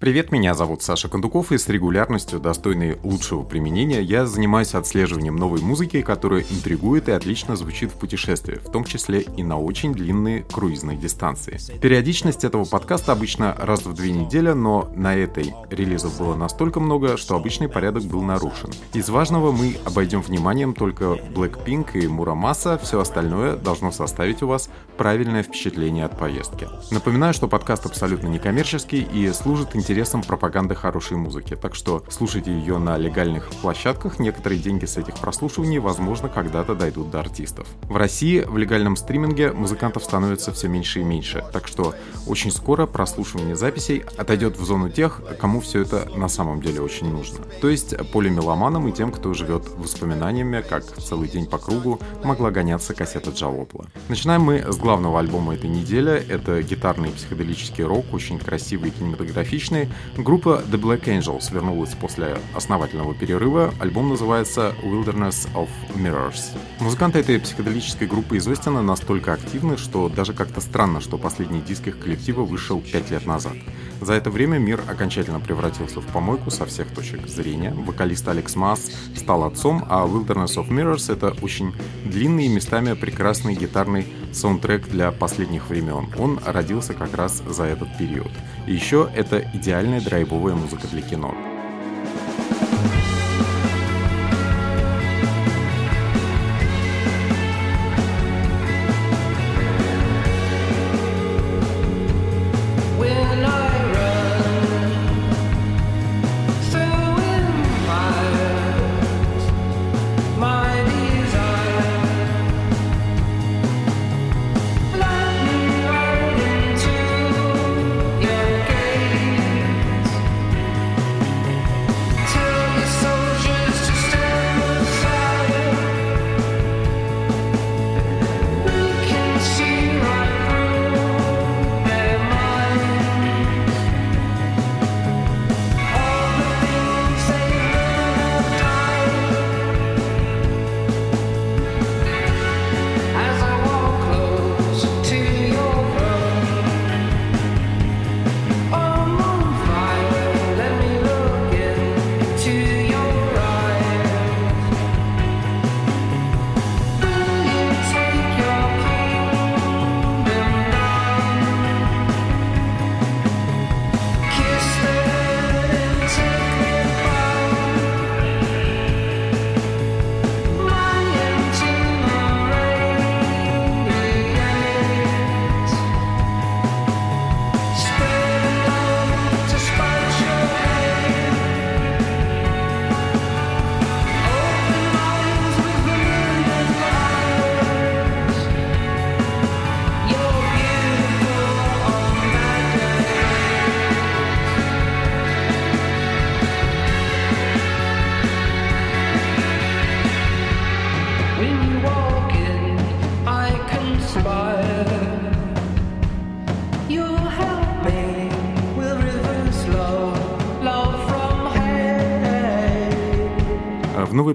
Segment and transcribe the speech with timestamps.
[0.00, 5.60] Привет, меня зовут Саша Кондуков, и с регулярностью, достойной лучшего применения, я занимаюсь отслеживанием новой
[5.60, 10.44] музыки, которая интригует и отлично звучит в путешествии, в том числе и на очень длинные
[10.44, 11.58] круизные дистанции.
[11.80, 17.16] Периодичность этого подкаста обычно раз в две недели, но на этой релизов было настолько много,
[17.16, 18.70] что обычный порядок был нарушен.
[18.92, 24.70] Из важного мы обойдем вниманием только Blackpink и Мурамаса, все остальное должно составить у вас
[24.96, 26.68] правильное впечатление от поездки.
[26.92, 32.76] Напоминаю, что подкаст абсолютно некоммерческий и служит интересам пропаганды хорошей музыки, так что слушайте ее
[32.76, 37.66] на легальных площадках, некоторые деньги с этих прослушиваний, возможно, когда-то дойдут до артистов.
[37.84, 41.94] В России в легальном стриминге музыкантов становится все меньше и меньше, так что
[42.26, 47.10] очень скоро прослушивание записей отойдет в зону тех, кому все это на самом деле очень
[47.10, 47.38] нужно.
[47.62, 52.92] То есть полимеломанам и тем, кто живет воспоминаниями, как целый день по кругу могла гоняться
[52.92, 53.86] кассета Джалопла.
[54.10, 56.12] Начинаем мы с главного альбома этой недели.
[56.28, 62.38] Это гитарный психоделический рок, очень красивый и кинематографичный, песни, группа The Black Angels вернулась после
[62.54, 63.72] основательного перерыва.
[63.80, 66.56] Альбом называется Wilderness of Mirrors.
[66.80, 71.88] Музыканты этой психоделической группы из Остина настолько активны, что даже как-то странно, что последний диск
[71.88, 73.54] их коллектива вышел 5 лет назад.
[74.00, 77.74] За это время мир окончательно превратился в помойку со всех точек зрения.
[77.74, 83.54] Вокалист Алекс Масс стал отцом, а Wilderness of Mirrors— это очень длинный и местами прекрасный
[83.54, 86.08] гитарный саундтрек для последних времен.
[86.16, 88.30] Он родился как раз за этот период.
[88.66, 89.38] И еще это
[89.68, 91.57] идеальная драйвовая музыка для кино.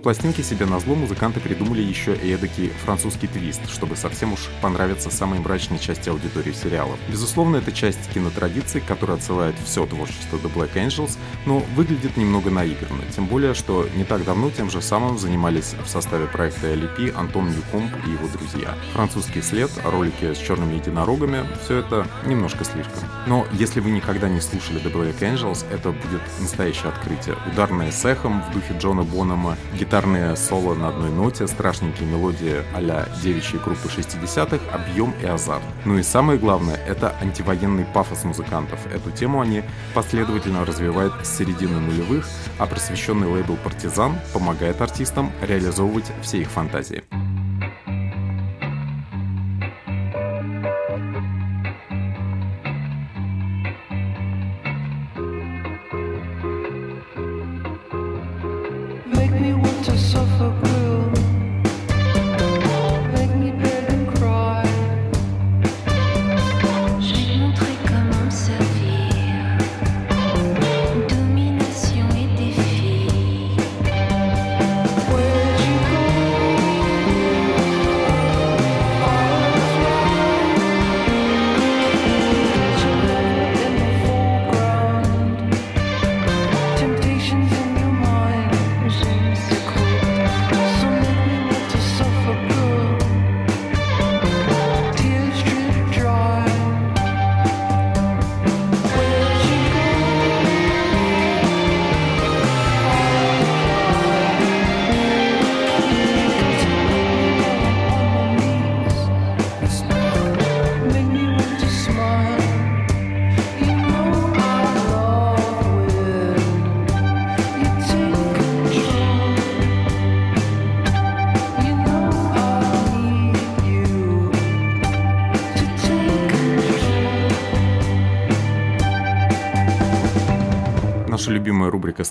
[0.04, 5.10] Пластинке себе на зло музыканты придумали еще и эдакий французский твист, чтобы совсем уж понравиться
[5.10, 7.00] самой мрачной части аудитории сериалов.
[7.10, 13.04] Безусловно, это часть кинотрадиции, которая отсылает все творчество The Black Angels, но выглядит немного наигранно,
[13.16, 17.50] тем более, что не так давно тем же самым занимались в составе проекта LP Антон
[17.50, 18.76] Ньюкомб и его друзья.
[18.92, 23.00] Французский след, ролики с черными единорогами, все это немножко слишком.
[23.26, 27.38] Но если вы никогда не слушали The Black Angels, это будет настоящее открытие.
[27.54, 29.58] Ударное с эхом в духе Джона Бонома,
[29.94, 35.62] гитарные соло на одной ноте, страшненькие мелодии а-ля девичьей группы 60-х, объем и азарт.
[35.86, 38.80] Ну и самое главное, это антивоенный пафос музыкантов.
[38.92, 39.62] Эту тему они
[39.94, 47.04] последовательно развивают с середины нулевых, а просвещенный лейбл «Партизан» помогает артистам реализовывать все их фантазии.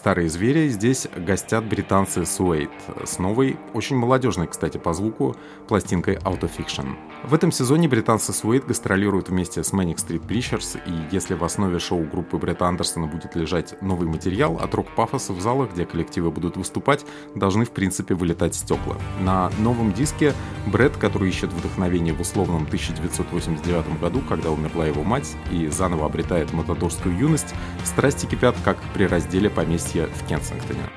[0.02, 2.72] «Старые звери» здесь гостят британцы Суэйт
[3.04, 5.36] с новой, очень молодежной, кстати, по звуку,
[5.68, 6.96] пластинкой Autofiction.
[7.22, 11.78] В этом сезоне британцы Суэйт гастролируют вместе с Manic Street Preachers, и если в основе
[11.78, 16.56] шоу группы Бретта Андерсона будет лежать новый материал, от рок-пафоса в залах, где коллективы будут
[16.56, 17.06] выступать,
[17.36, 18.96] должны в принципе вылетать стекла.
[19.20, 20.34] На новом диске
[20.66, 26.52] Брэд, который ищет вдохновение в условном 1989 году, когда умерла его мать, и заново обретает
[26.52, 30.88] матадорскую юность, страсти кипят как при разделе поместья в Кенсингтоне.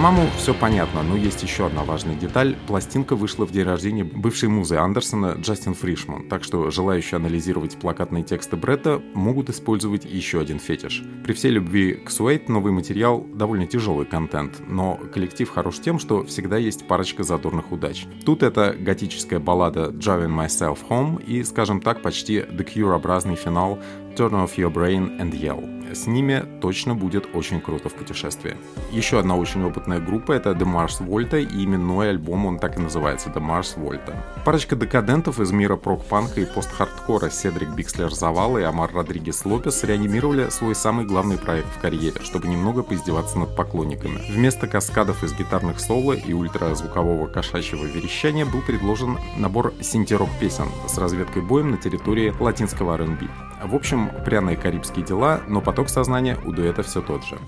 [0.00, 2.56] Маму все понятно, но есть еще одна важная деталь.
[2.66, 8.24] Пластинка вышла в день рождения бывшей музы Андерсона Джастин Фришман, так что желающие анализировать плакатные
[8.24, 11.04] тексты Бретта могут использовать еще один фетиш.
[11.22, 16.24] При всей любви к Суэйт новый материал довольно тяжелый контент, но коллектив хорош тем, что
[16.24, 18.06] всегда есть парочка задорных удач.
[18.24, 23.78] Тут это готическая баллада Driving Myself Home и, скажем так, почти The Cure-образный финал
[24.20, 25.94] Turn Off Your Brain and Yell.
[25.94, 28.54] С ними точно будет очень круто в путешествии.
[28.92, 32.80] Еще одна очень опытная группа— это The Mars Volta, и именной альбом он так и
[32.80, 34.14] называется— The Mars Volta.
[34.44, 40.50] Парочка декадентов из мира прок-панка и пост-хардкора Седрик Бикслер Завала и Амар Родригес Лопес реанимировали
[40.50, 44.20] свой самый главный проект в карьере, чтобы немного поиздеваться над поклонниками.
[44.30, 50.98] Вместо каскадов из гитарных соло и ультразвукового кошачьего верещания был предложен набор синтерок песен с
[50.98, 53.26] разведкой боем на территории латинского R&B.
[53.62, 57.38] В общем, пряные карибские дела, но поток сознания у дуэта все тот же.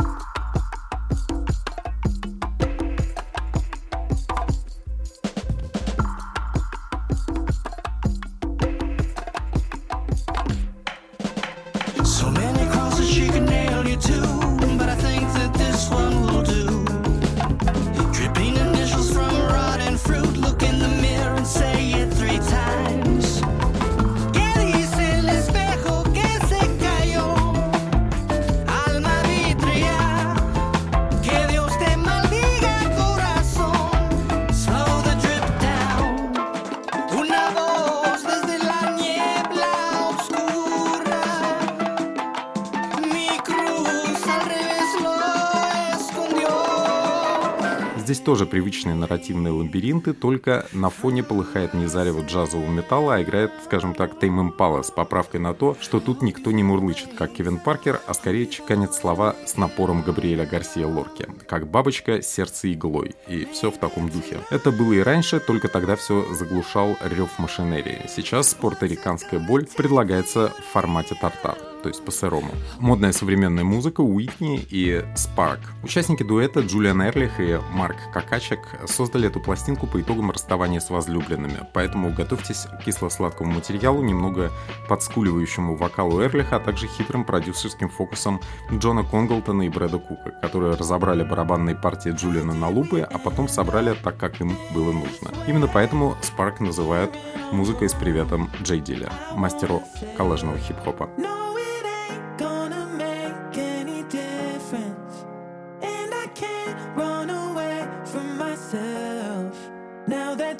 [48.24, 53.94] Тоже привычные нарративные лабиринты, только на фоне полыхает не зарево джазового металла, а играет, скажем
[53.94, 58.00] так, Тейм Импала с поправкой на то, что тут никто не мурлычет, как Кевин Паркер,
[58.06, 63.70] а скорее чеканит слова с напором Габриэля Гарсия Лорки, как бабочка сердце иглой, и все
[63.70, 64.38] в таком духе.
[64.50, 68.06] Это было и раньше, только тогда все заглушал рев машинерии.
[68.08, 72.52] Сейчас порториканская боль предлагается в формате тартар то есть по-сырому.
[72.78, 75.60] Модная современная музыка Уитни и Spark.
[75.82, 81.66] Участники дуэта Джулиан Эрлих и Марк Какачек создали эту пластинку по итогам расставания с возлюбленными,
[81.72, 84.50] поэтому готовьтесь к кисло-сладкому материалу, немного
[84.88, 88.40] подскуливающему вокалу Эрлиха, а также хитрым продюсерским фокусом
[88.72, 93.94] Джона Конглтона и Брэда Кука, которые разобрали барабанные партии Джулиана на лупы, а потом собрали
[93.94, 95.30] так, как им было нужно.
[95.46, 97.12] Именно поэтому Spark называют
[97.50, 99.82] музыкой с приветом Джей Диля, мастеру
[100.16, 101.08] коллажного хип-хопа.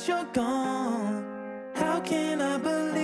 [0.08, 1.25] You're gone.
[1.75, 3.01] How can I believe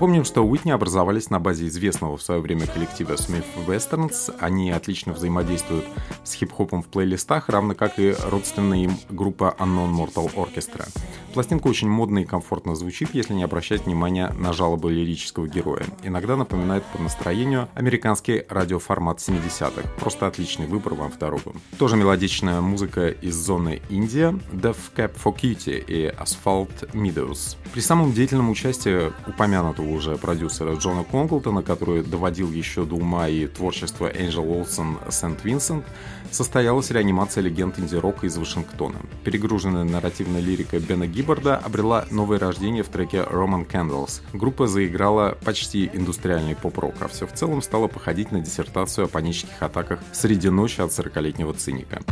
[0.00, 4.34] Напомним, что Уитни образовались на базе известного в свое время коллектива Smith Westerns.
[4.40, 5.84] Они отлично взаимодействуют
[6.24, 10.88] с хип-хопом в плейлистах, равно как и родственная им группа Unknown Mortal Orchestra.
[11.34, 15.84] Пластинка очень модно и комфортно звучит, если не обращать внимания на жалобы лирического героя.
[16.02, 19.86] Иногда напоминает по настроению американский радиоформат 70-х.
[20.00, 21.54] Просто отличный выбор вам в дорогу.
[21.78, 27.58] Тоже мелодичная музыка из зоны Индия, Death Cap for Cutie и Asphalt Meadows.
[27.74, 33.46] При самом деятельном участии упомянутого уже продюсера Джона Конглтона, который доводил еще до ума и
[33.46, 35.84] творчество Энджел Олсен Сент-Винсент,
[36.30, 38.96] состоялась реанимация легенд инди-рока из Вашингтона.
[39.24, 44.22] Перегруженная нарративной лирикой Бена Гиббарда обрела новое рождение в треке Roman Candles.
[44.32, 49.62] Группа заиграла почти индустриальный поп-рок, а все в целом стало походить на диссертацию о панических
[49.62, 52.02] атаках среди ночи от 40-летнего циника.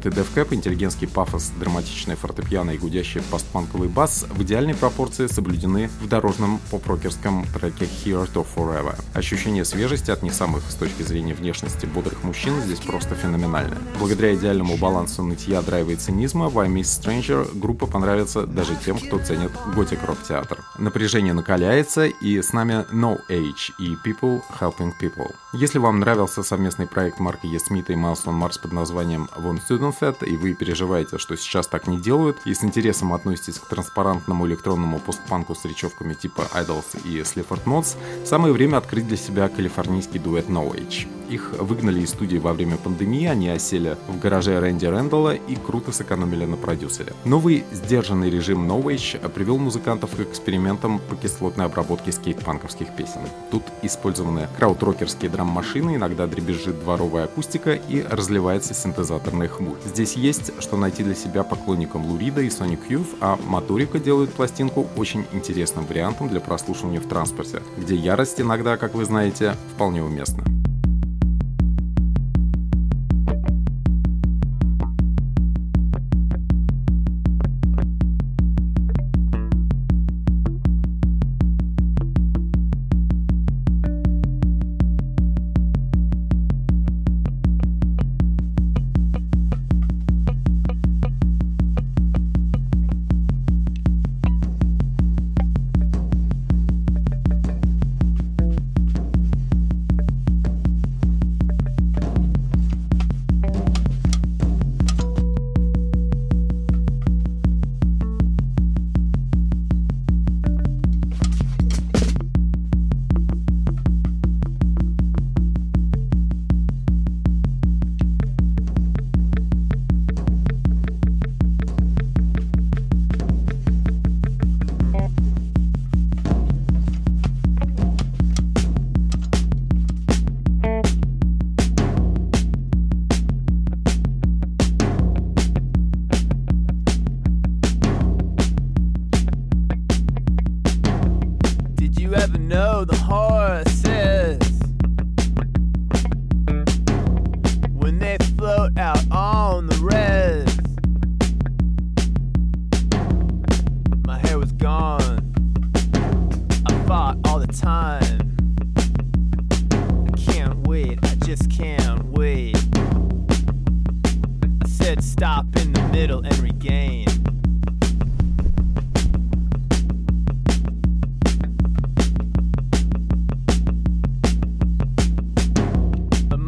[0.00, 5.26] Узнаваемые черты Death Cap, интеллигентский пафос, драматичная фортепиано и гудящий постпанковый бас в идеальной пропорции
[5.26, 8.98] соблюдены в дорожном поп-рокерском треке Here to Forever.
[9.14, 13.78] Ощущение свежести от не самых с точки зрения внешности бодрых мужчин здесь просто феноменальное.
[13.98, 19.18] Благодаря идеальному балансу нытья, драйва и цинизма Why Miss Stranger группа понравится даже тем, кто
[19.18, 20.58] ценит готик-рок-театр.
[20.78, 25.34] Напряжение накаляется, и с нами No Age и People Helping People.
[25.52, 27.58] Если вам нравился совместный проект Марка Е.
[27.58, 31.98] Смита и Майлстон Марс под названием Von Studenfett, и вы переживаете, что сейчас так не
[31.98, 37.64] делают, и с интересом относитесь к транспарантному электронному постпанку с речевками типа Idols и Sleaford
[37.64, 41.08] Mods, самое время открыть для себя калифорнийский дуэт No Age.
[41.28, 45.92] Их выгнали из студии во время пандемии, они осели в гараже Рэнди Рэндалла и круто
[45.92, 47.12] сэкономили на продюсере.
[47.24, 53.20] Новый сдержанный режим No Age привел музыкантов к экспериментам по кислотной обработке скейт-панковских песен.
[53.52, 59.78] Тут использованы крауд-рокерские драм-машины, иногда дребезжит дворовая акустика и разливается синтезаторный хмурь.
[59.84, 64.86] Здесь есть что найти для себя поклонникам Лурида и Sonic Youth, а Моторика делают пластинку
[64.96, 70.44] очень интересным вариантом для прослушивания в транспорте, где ярость иногда, как вы знаете, вполне уместна.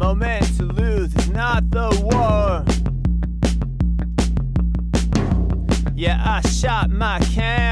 [0.03, 2.65] Moment to lose is not the war.
[5.95, 7.62] Yeah, I shot my camera,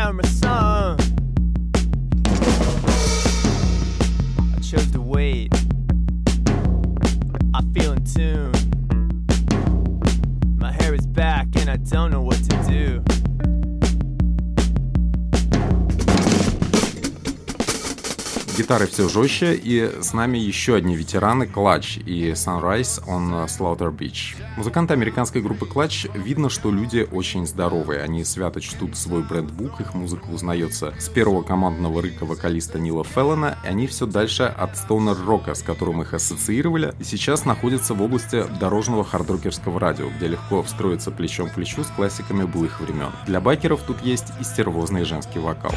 [18.72, 24.38] Гитары все жестче, и с нами еще одни ветераны Clutch и Sunrise on Slaughter Beach.
[24.56, 28.02] Музыканты американской группы Clutch видно, что люди очень здоровые.
[28.02, 33.58] Они свято чтут свой бренд-бук, их музыка узнается с первого командного рыка вокалиста Нила Феллона,
[33.66, 38.46] и они все дальше от стонер-рока, с которым их ассоциировали, и сейчас находятся в области
[38.58, 43.12] дорожного хардрокерского радио, где легко встроиться плечом к плечу с классиками былых времен.
[43.28, 45.74] Для байкеров тут есть и стервозный женский вокал.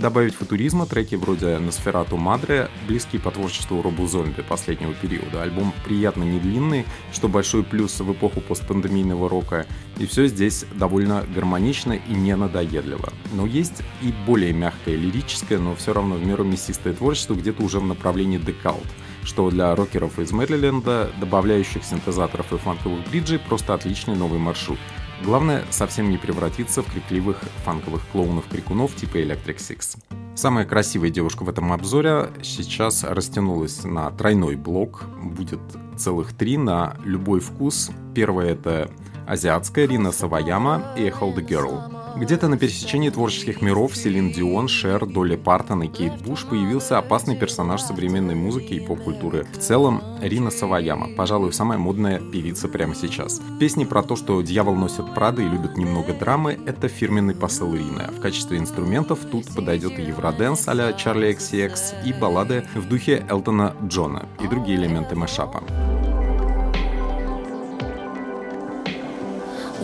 [0.00, 5.42] Если добавить футуризма, треки вроде Носферату Мадре близкие по творчеству Робу Зомби последнего периода.
[5.42, 9.66] Альбом приятно не длинный, что большой плюс в эпоху постпандемийного рока,
[9.98, 13.12] и все здесь довольно гармонично и не надоедливо.
[13.34, 17.78] Но есть и более мягкое лирическое, но все равно в меру мясистое творчество где-то уже
[17.78, 18.86] в направлении декалт,
[19.22, 24.78] что для рокеров из Мэриленда, добавляющих синтезаторов и фанковых бриджей, просто отличный новый маршрут.
[25.24, 29.98] Главное, совсем не превратиться в крикливых фанковых клоунов-крикунов типа Electric Six.
[30.34, 35.04] Самая красивая девушка в этом обзоре сейчас растянулась на тройной блок.
[35.22, 35.60] Будет
[35.98, 37.90] целых три на любой вкус.
[38.14, 38.90] Первая это
[39.26, 41.99] азиатская Рина Саваяма и Hold the Girl.
[42.16, 47.36] Где-то на пересечении творческих миров Селин Дион, Шер, Долли Партон и Кейт Буш появился опасный
[47.36, 49.46] персонаж современной музыки и поп-культуры.
[49.52, 53.40] В целом, Рина Саваяма, пожалуй, самая модная певица прямо сейчас.
[53.58, 58.08] Песни про то, что дьявол носит Прада и любит немного драмы, это фирменный посыл Рины.
[58.16, 63.74] В качестве инструментов тут подойдет и евроденс а-ля Charlie XCX, и баллады в духе Элтона
[63.86, 65.62] Джона, и другие элементы мэшапа.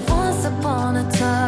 [0.08, 1.45] Once upon a time,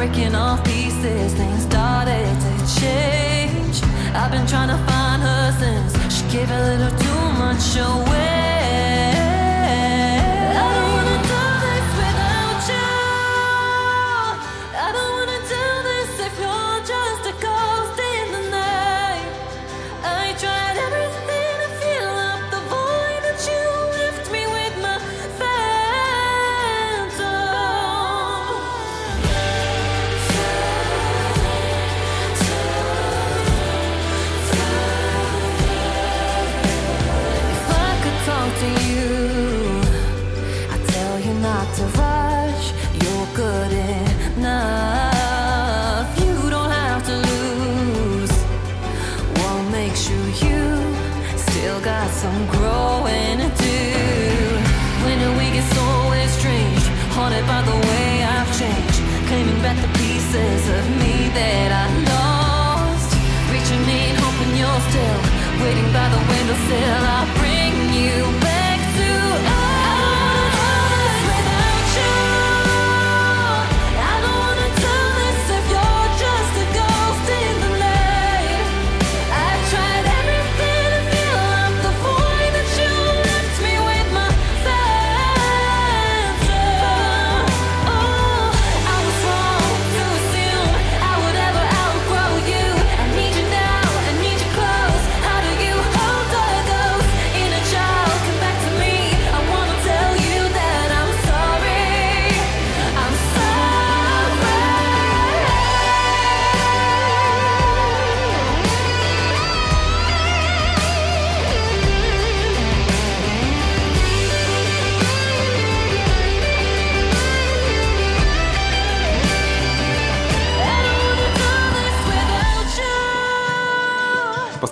[0.00, 1.34] breaking off pieces.
[1.34, 3.82] Things started to change.
[4.14, 8.59] I've been trying to find her since she gave a little too much away.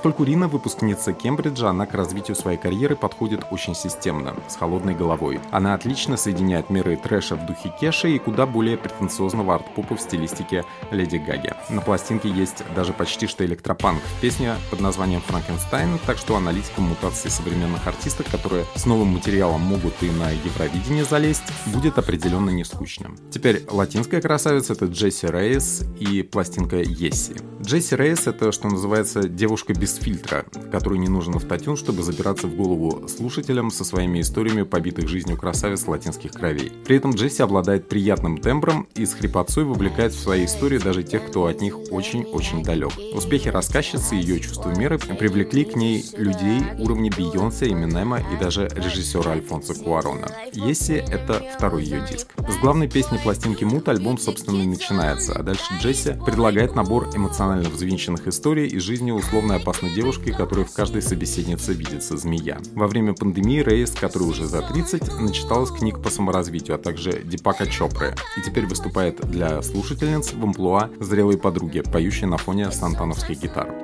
[0.09, 5.39] Поскольку Рина выпускница Кембриджа, она к развитию своей карьеры подходит очень системно, с холодной головой.
[5.51, 10.65] Она отлично соединяет меры трэша в духе Кеши и куда более претенциозного арт-попа в стилистике
[10.91, 11.53] Леди Гаги.
[11.69, 14.01] На пластинке есть даже почти что электропанк.
[14.23, 20.03] Песня под названием «Франкенстайн», так что аналитикам мутации современных артисток, которые с новым материалом могут
[20.03, 23.11] и на Евровидение залезть, будет определенно не скучно.
[23.31, 27.37] Теперь латинская красавица— это Джесси Рейс и пластинка «Есси».
[27.61, 32.55] Джесси Рейс— это, что называется, девушка без фильтра, которой не нужен автотюн, чтобы забираться в
[32.55, 36.73] голову слушателям со своими историями побитых жизнью красавиц латинских кровей.
[36.85, 41.27] При этом Джесси обладает приятным тембром и с хрипотцой вовлекает в свои истории даже тех,
[41.27, 42.93] кто от них очень-очень далек.
[43.15, 48.69] Успехи рассказчицы и ее чувство меры привлекли к ней людей уровня Бейонсе, Эминема и даже
[48.75, 50.29] режиссера Альфонса Куарона.
[50.53, 52.29] Есси— это второй ее диск.
[52.49, 57.69] С главной песни пластинки Мут альбом, собственно, и начинается, а дальше Джесси предлагает набор эмоционально
[57.69, 62.59] взвинченных историй из жизни условной опасной девушки, которой в каждой собеседнице видится змея.
[62.75, 67.67] Во время пандемии Рейс, который уже за 30, начиталась книг по саморазвитию, а также Дипака
[67.67, 73.75] Чопры, и теперь выступает для слушательниц в амплуа зрелой подруги, поющей на фоне сантановских гитар.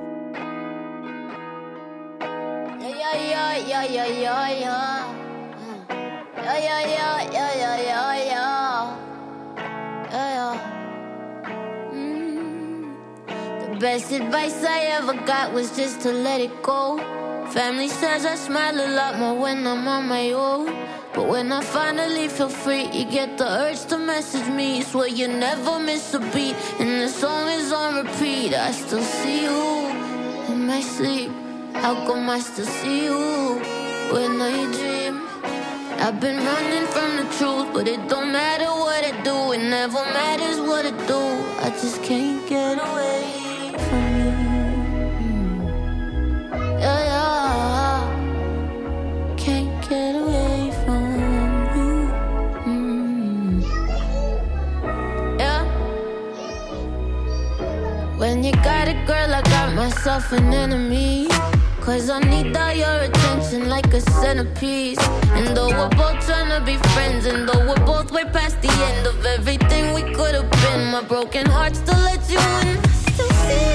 [3.87, 4.35] Yeah,
[13.85, 16.97] best advice I ever got was just to let it go.
[17.53, 20.65] Family says I smile a lot more when I'm on my own.
[21.13, 24.81] But when I finally feel free, you get the urge to message me.
[24.81, 28.55] Swear you never miss a beat, and the song is on repeat.
[28.55, 29.63] I still see you
[30.51, 31.29] in my sleep.
[31.83, 33.21] How come I still see you
[34.15, 35.15] when I dream?
[36.05, 39.37] I've been running from the truth, but it don't matter what I do.
[39.51, 41.21] It never matters what I do.
[41.65, 43.34] I just can't get away
[58.45, 61.27] you got a girl, I got myself an enemy.
[61.81, 64.99] Cause I need all your attention like a centerpiece.
[65.37, 68.71] And though we're both trying to be friends, and though we're both way past the
[68.71, 72.83] end of everything we could have been, my broken heart still lets you in.
[72.83, 73.74] Still see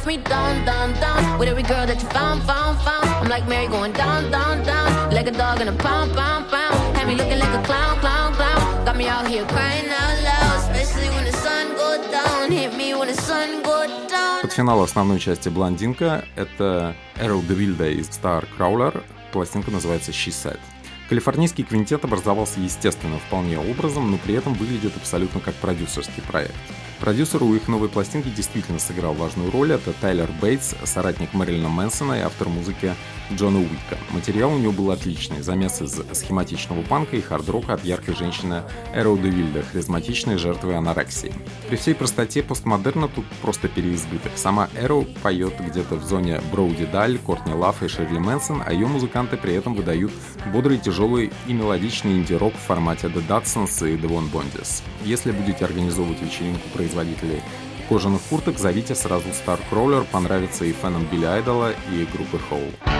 [0.00, 1.38] left me down, down, down.
[1.38, 3.06] With every girl that you found, found, found.
[3.20, 5.12] I'm like Mary going down, down, down.
[5.12, 6.96] Like a dog in a pound, pound, pound.
[6.96, 8.84] Had me looking like a clown, clown, clown.
[8.84, 12.50] Got me out here crying out loud, especially when the sun go down.
[12.50, 14.42] Hit me when the sun go down.
[14.42, 19.02] Под финал основной части «Блондинка»— это Эрл Девильда из Star Crawler.
[19.32, 20.58] Пластинка называется «She Said».
[21.10, 26.54] Калифорнийский квинтет образовался естественно, вполне образом, но при этом выглядит абсолютно как продюсерский проект.
[27.00, 29.72] Продюсер у их новой пластинки действительно сыграл важную роль.
[29.72, 32.94] Это Тайлер Бейтс, соратник Мэрилина Мэнсона и автор музыки
[33.32, 33.96] Джона Уика.
[34.10, 35.40] Материал у него был отличный.
[35.40, 39.30] Замес из схематичного панка и хард-рока от яркой женщины Эроу де
[39.72, 41.32] харизматичной жертвы анорексии.
[41.70, 44.32] При всей простоте постмодерна тут просто переизбыток.
[44.36, 48.86] Сама Эроу поет где-то в зоне Броуди Даль, Кортни Лав и Шерли Мэнсон, а ее
[48.86, 50.12] музыканты при этом выдают
[50.52, 54.82] бодрый, тяжелый и мелодичный инди-рок в формате The Datsuns и The Von Bondis.
[55.04, 57.40] Если будете организовывать вечеринку производителей
[57.88, 62.99] кожаных курток, зовите сразу Starcrawler, понравится и фенам Билли Айдола, и группы Hole.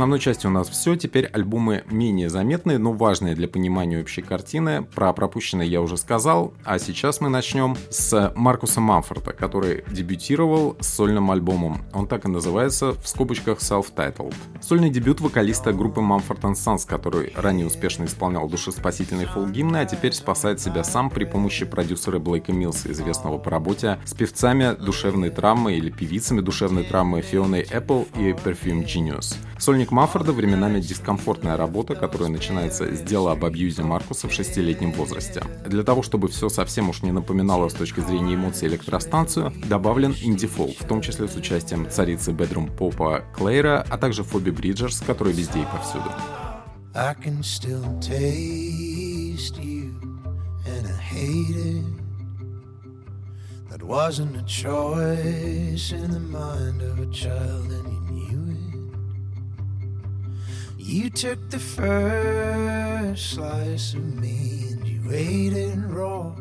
[0.00, 0.96] Основной частью у нас все.
[0.96, 4.82] Теперь альбомы менее заметные, но важные для понимания общей картины.
[4.82, 6.54] Про пропущенное я уже сказал.
[6.64, 11.82] А сейчас мы начнем с Маркуса Мамфорта, который дебютировал с сольным альбомом.
[11.92, 14.34] Он так и называется, в скобочках self-titled.
[14.62, 20.60] Сольный дебют вокалиста группы Mumford Sons, который ранее успешно исполнял душеспасительные фолк-гимны, а теперь спасает
[20.60, 25.90] себя сам при помощи продюсера Блейка Милса, известного по работе с певцами душевной травмы или
[25.90, 29.36] певицами душевной травмы Фионой Apple и Perfume Genius.
[29.58, 35.42] Сольник Маффорда временами дискомфортная работа, которая начинается с дела об абьюзе Маркуса в шестилетнем возрасте.
[35.66, 40.76] Для того, чтобы все совсем уж не напоминало с точки зрения эмоций электростанцию, добавлен инди-фолк,
[40.78, 45.62] в том числе с участием царицы бедрум попа Клейра, а также Фоби Бриджерс, который везде
[45.62, 46.10] и повсюду.
[46.94, 49.94] I can still taste you,
[50.66, 51.84] and I hate it.
[53.70, 57.99] That wasn't a choice in the mind of a child, and you.
[60.90, 66.34] You took the first slice of me and you ate it raw.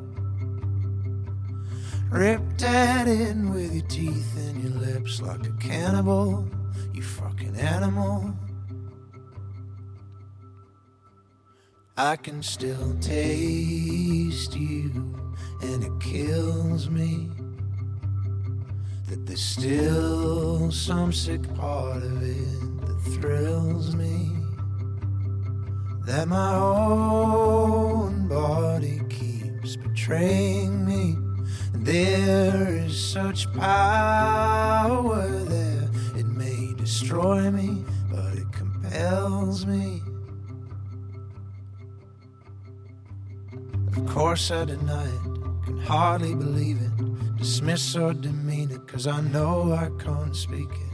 [2.09, 6.47] Ripped at it with your teeth and your lips like a cannibal,
[6.95, 8.33] you fucking animal.
[11.95, 15.15] I can still taste you,
[15.61, 17.29] and it kills me
[19.09, 24.38] that there's still some sick part of it that thrills me.
[26.05, 31.15] That my own body keeps betraying me,
[31.73, 35.87] and there is such power there.
[36.15, 40.01] It may destroy me, but it compels me.
[43.95, 45.23] Of course, I deny it,
[45.65, 50.88] can hardly believe it, dismiss or demean it, cause I know I can't speak it.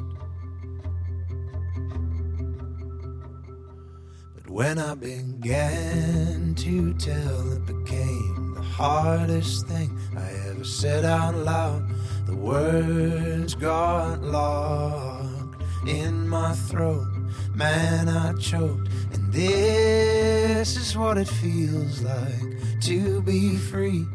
[4.56, 11.84] When I began to tell, it became the hardest thing I ever said out loud.
[12.26, 17.06] The words got locked in my throat.
[17.54, 18.88] Man, I choked.
[19.12, 24.06] And this is what it feels like to be free,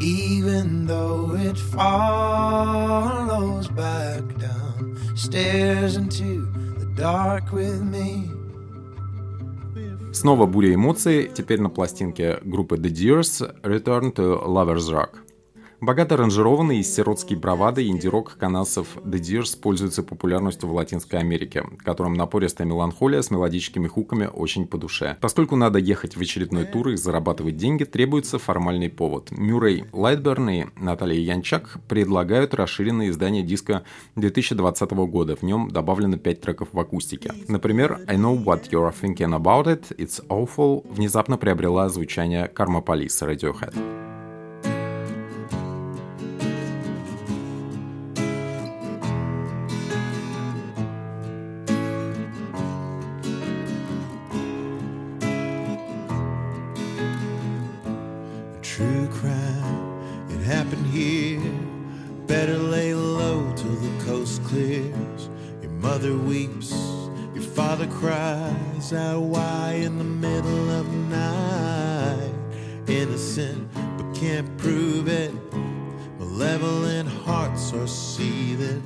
[0.00, 2.88] even though it follows
[3.68, 6.46] back down stairs into
[6.78, 8.30] the dark with me.
[10.12, 15.21] Снова буря эмоций, теперь на пластинке группы The Deers Return to Lover's Rock.
[15.82, 21.64] Богато аранжированный и с сиротской бравадой инди-рок канадцев The Dears пользуется популярностью в Латинской Америке,
[21.78, 25.16] которым напористая меланхолия с мелодическими хуками очень по душе.
[25.20, 29.32] Поскольку надо ехать в очередной тур и зарабатывать деньги, требуется формальный повод.
[29.32, 33.82] Мюррей Лайтберн и Наталья Янчак предлагают расширенное издание диска
[34.14, 35.34] 2020 года.
[35.34, 37.32] В нем добавлено 5 треков в акустике.
[37.48, 44.01] Например, I Know What You're Thinking And It's Awful внезапно приобрела звучание Police Radiohead.
[76.18, 78.82] Malevolent hearts are seething.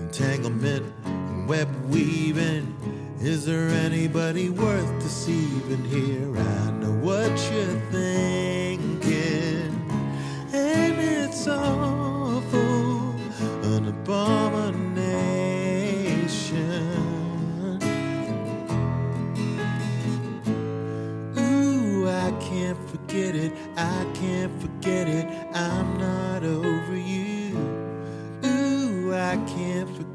[0.00, 2.74] Entanglement and web weaving.
[3.20, 6.36] Is there anybody worth deceiving here?
[6.36, 8.47] I know what you're thinking,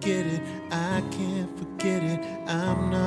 [0.04, 3.03] forget it, I can't forget it, I'm not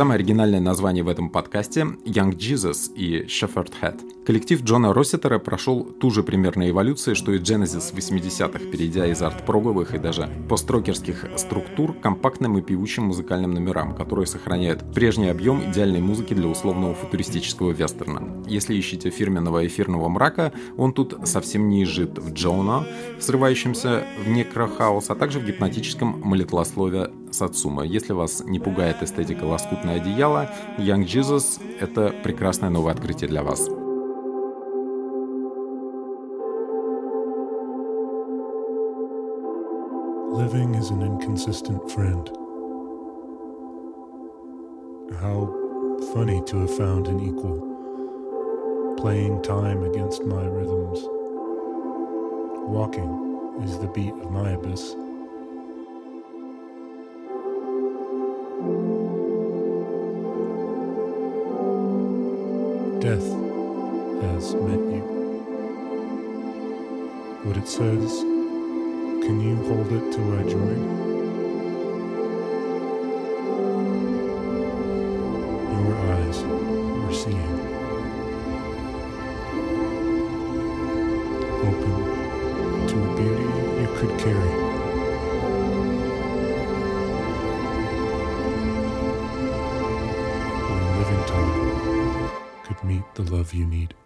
[0.00, 4.00] Самое оригинальное название в этом подкасте– Young Jesus и Shepherd Head.
[4.24, 9.20] Коллектив Джона Россетера прошел ту же примерно эволюцию, что и Genesis в 80-х, перейдя из
[9.20, 15.70] арт-проговых и даже построкерских структур к компактным и певучим музыкальным номерам, которые сохраняют прежний объем
[15.70, 18.42] идеальной музыки для условного футуристического вестерна.
[18.46, 22.86] Если ищете фирменного эфирного мрака, он тут совсем не изжит в Джона,
[23.18, 27.84] срывающемся в некрохаус, а также в гипнотическом молитвослове Сацума.
[27.84, 33.68] Если вас не пугает эстетика лоскутное одеяло, Young Jesus— это прекрасное новое открытие для вас.
[40.32, 42.30] Living is an inconsistent friend.
[45.20, 45.52] How
[46.14, 51.00] funny to have found an equal, playing time against my rhythms.
[52.68, 53.10] Walking
[53.62, 54.94] is the beat of my abyss.
[63.10, 63.32] Death
[64.22, 65.02] has met you.
[67.42, 70.80] What it says can you hold it till I join?
[75.74, 77.59] Your eyes are seeing.
[93.50, 93.99] Love you need.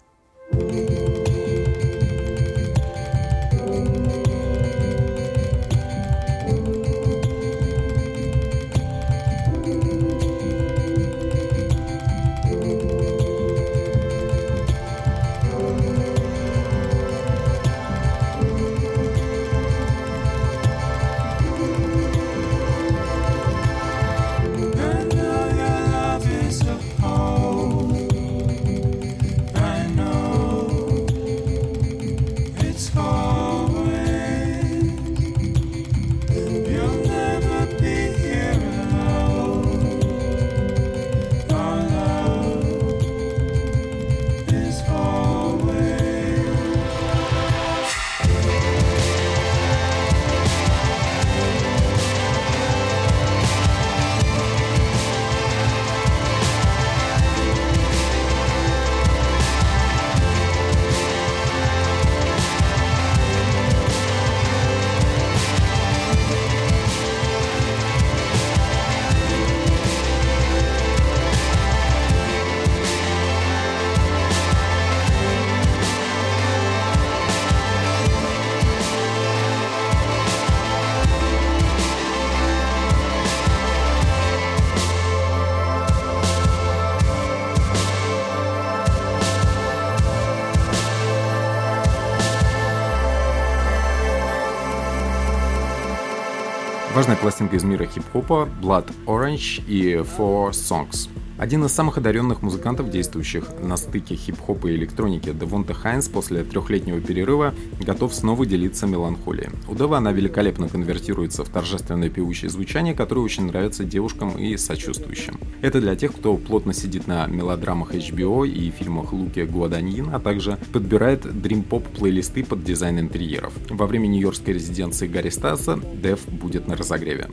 [96.94, 101.08] Важная пластинка из мира хип-хопа Blood Orange и Four Songs.
[101.44, 107.02] Один из самых одаренных музыкантов, действующих на стыке хип-хопа и электроники, Девонта Хайнс после трехлетнего
[107.02, 109.50] перерыва готов снова делиться меланхолией.
[109.68, 115.38] У Дева она великолепно конвертируется в торжественное певучее звучание, которое очень нравится девушкам и сочувствующим.
[115.60, 120.56] Это для тех, кто плотно сидит на мелодрамах HBO и фильмах Луки Гуаданьин, а также
[120.72, 123.52] подбирает дрим-поп плейлисты под дизайн интерьеров.
[123.68, 127.28] Во время нью-йоркской резиденции Гарри Стаса Дев будет на разогреве.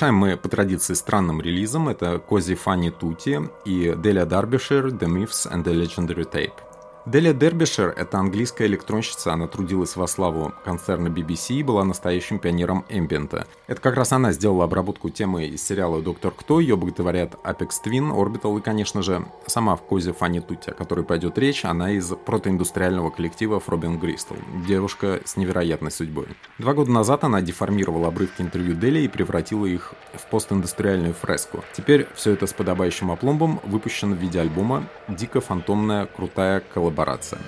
[0.00, 1.90] Завершаем мы по традиции странным релизом.
[1.90, 6.69] Это Кози Фанни Тути и Деля Дарбишир The Myths and the Legendary Tape.
[7.06, 12.84] Делия Дербишер– это английская электронщица, она трудилась во славу концерна BBC и была настоящим пионером
[12.90, 13.46] эмбиента.
[13.66, 18.14] Это как раз она сделала обработку темы из сериала «Доктор Кто», ее боготворят Apex Twin,
[18.14, 22.12] Orbital и, конечно же, сама в козе Фанни Тути, о которой пойдет речь, она из
[22.26, 24.34] протоиндустриального коллектива Фробин Гристл,
[24.66, 26.26] девушка с невероятной судьбой.
[26.58, 31.64] Два года назад она деформировала обрывки интервью Дели и превратила их в постиндустриальную фреску.
[31.72, 37.38] Теперь все это с подобающим опломбом выпущено в виде альбома «Дико фантомная крутая коллаборация коллаборация.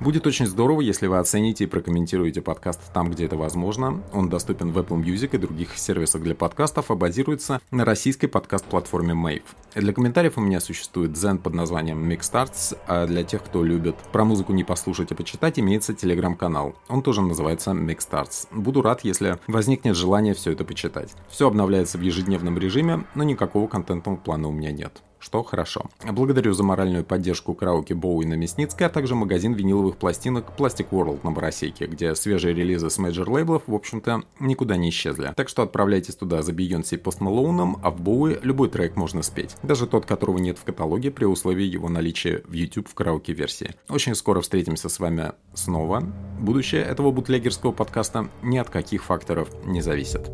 [0.00, 4.02] Будет очень здорово, если вы оцените и прокомментируете подкаст там, где это возможно.
[4.14, 9.12] Он доступен в Apple Music и других сервисах для подкастов, а базируется на российской подкаст-платформе
[9.12, 9.42] Mave.
[9.74, 14.24] Для комментариев у меня существует Дзен под названием Mixstarts, а для тех, кто любит про
[14.24, 16.74] музыку не послушать, а почитать, имеется телеграм-канал.
[16.88, 18.48] Он тоже называется Mixstarts.
[18.52, 21.14] Буду рад, если возникнет желание все это почитать.
[21.28, 25.84] Все обновляется в ежедневном режиме, но никакого контентного плана у меня нет что хорошо.
[26.04, 31.20] Благодарю за моральную поддержку караоке Боуи на Мясницкой, а также магазин виниловых пластинок Plastic World
[31.22, 35.32] на Маросейке, где свежие релизы с major лейблов, в общем-то, никуда не исчезли.
[35.36, 39.22] Так что отправляйтесь туда за Бейонси и Пост Малоуном, а в Боуи любой трек можно
[39.22, 39.56] спеть.
[39.62, 43.74] Даже тот, которого нет в каталоге, при условии его наличия в YouTube в караоке-версии.
[43.88, 46.02] Очень скоро встретимся с вами снова.
[46.40, 50.30] Будущее этого бутлегерского подкаста ни от каких факторов не зависит.